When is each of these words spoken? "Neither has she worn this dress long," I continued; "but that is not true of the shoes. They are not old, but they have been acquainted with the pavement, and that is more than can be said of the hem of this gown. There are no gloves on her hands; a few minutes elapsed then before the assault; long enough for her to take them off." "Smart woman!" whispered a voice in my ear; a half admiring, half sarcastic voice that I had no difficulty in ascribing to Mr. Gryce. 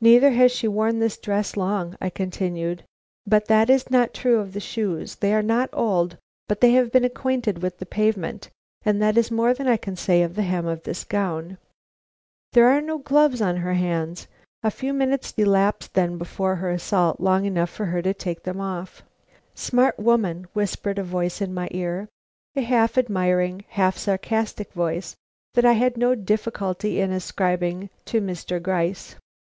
"Neither 0.00 0.30
has 0.30 0.50
she 0.50 0.66
worn 0.66 0.98
this 0.98 1.18
dress 1.18 1.58
long," 1.58 1.94
I 2.00 2.08
continued; 2.08 2.84
"but 3.26 3.48
that 3.48 3.68
is 3.68 3.90
not 3.90 4.14
true 4.14 4.38
of 4.38 4.54
the 4.54 4.60
shoes. 4.60 5.16
They 5.16 5.34
are 5.34 5.42
not 5.42 5.68
old, 5.74 6.16
but 6.48 6.62
they 6.62 6.70
have 6.72 6.90
been 6.90 7.04
acquainted 7.04 7.60
with 7.60 7.76
the 7.76 7.84
pavement, 7.84 8.48
and 8.82 9.02
that 9.02 9.18
is 9.18 9.30
more 9.30 9.52
than 9.52 9.66
can 9.76 9.92
be 9.92 9.98
said 9.98 10.22
of 10.22 10.36
the 10.36 10.42
hem 10.42 10.66
of 10.66 10.84
this 10.84 11.04
gown. 11.04 11.58
There 12.54 12.70
are 12.70 12.80
no 12.80 12.96
gloves 12.96 13.42
on 13.42 13.58
her 13.58 13.74
hands; 13.74 14.26
a 14.62 14.70
few 14.70 14.94
minutes 14.94 15.34
elapsed 15.36 15.92
then 15.92 16.16
before 16.16 16.56
the 16.58 16.68
assault; 16.70 17.20
long 17.20 17.44
enough 17.44 17.68
for 17.68 17.84
her 17.84 18.00
to 18.00 18.14
take 18.14 18.44
them 18.44 18.58
off." 18.58 19.02
"Smart 19.54 19.98
woman!" 19.98 20.46
whispered 20.54 20.98
a 20.98 21.04
voice 21.04 21.42
in 21.42 21.52
my 21.52 21.68
ear; 21.72 22.08
a 22.56 22.62
half 22.62 22.96
admiring, 22.96 23.66
half 23.68 23.98
sarcastic 23.98 24.72
voice 24.72 25.14
that 25.52 25.66
I 25.66 25.72
had 25.72 25.98
no 25.98 26.14
difficulty 26.14 27.02
in 27.02 27.12
ascribing 27.12 27.90
to 28.06 28.22
Mr. 28.22 28.58
Gryce. 28.58 29.16